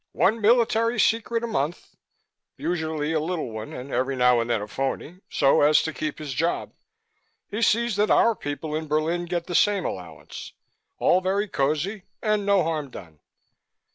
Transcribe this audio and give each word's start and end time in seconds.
One 0.13 0.41
military 0.41 0.99
secret 0.99 1.43
a 1.43 1.47
month 1.47 1.95
usually 2.57 3.13
a 3.13 3.19
little 3.19 3.51
one 3.51 3.71
and 3.71 3.93
every 3.93 4.15
now 4.15 4.39
and 4.39 4.49
then 4.49 4.59
a 4.59 4.67
phoney 4.67 5.19
so 5.29 5.61
as 5.61 5.83
to 5.83 5.93
keep 5.93 6.17
his 6.17 6.33
job. 6.33 6.73
He 7.51 7.61
sees 7.61 7.97
that 7.97 8.09
our 8.09 8.35
people 8.35 8.75
in 8.75 8.87
Berlin 8.87 9.25
get 9.25 9.45
the 9.45 9.53
same 9.53 9.85
allowance. 9.85 10.53
All 10.97 11.21
very 11.21 11.47
cozy 11.47 12.05
and 12.19 12.47
no 12.47 12.63
harm 12.63 12.89
done." 12.89 13.19